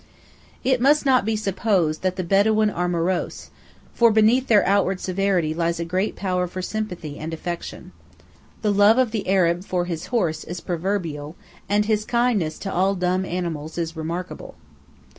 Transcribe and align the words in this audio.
It 0.63 0.81
must 0.81 1.05
not 1.05 1.25
be 1.25 1.35
supposed 1.35 2.01
that 2.01 2.15
the 2.15 2.23
Bedawīn 2.23 2.75
are 2.75 2.87
morose, 2.87 3.51
for 3.93 4.09
beneath 4.09 4.47
their 4.47 4.65
outward 4.65 4.99
severity 4.99 5.53
lies 5.53 5.79
a 5.79 5.85
great 5.85 6.15
power 6.15 6.47
for 6.47 6.59
sympathy 6.59 7.19
and 7.19 7.31
affection. 7.35 7.91
The 8.63 8.73
love 8.73 8.97
of 8.97 9.11
the 9.11 9.27
Arab 9.29 9.63
for 9.63 9.85
his 9.85 10.07
horse 10.07 10.43
is 10.43 10.59
proverbial, 10.59 11.35
and 11.69 11.85
his 11.85 12.03
kindness 12.03 12.57
to 12.65 12.73
all 12.73 12.95
dumb 12.95 13.25
animals 13.25 13.77
is 13.77 13.95
remarkable. 13.95 14.55